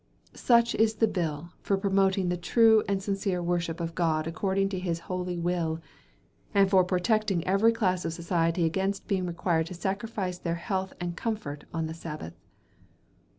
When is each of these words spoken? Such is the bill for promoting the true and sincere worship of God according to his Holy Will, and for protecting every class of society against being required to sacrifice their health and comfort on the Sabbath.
Such 0.33 0.73
is 0.73 0.95
the 0.95 1.05
bill 1.07 1.51
for 1.61 1.77
promoting 1.77 2.29
the 2.29 2.35
true 2.35 2.81
and 2.89 3.03
sincere 3.03 3.39
worship 3.43 3.79
of 3.79 3.93
God 3.93 4.25
according 4.25 4.69
to 4.69 4.79
his 4.79 5.01
Holy 5.01 5.37
Will, 5.37 5.79
and 6.55 6.67
for 6.71 6.83
protecting 6.83 7.45
every 7.45 7.71
class 7.71 8.03
of 8.03 8.11
society 8.13 8.65
against 8.65 9.07
being 9.07 9.27
required 9.27 9.67
to 9.67 9.75
sacrifice 9.75 10.39
their 10.39 10.55
health 10.55 10.91
and 10.99 11.15
comfort 11.15 11.65
on 11.71 11.85
the 11.85 11.93
Sabbath. 11.93 12.33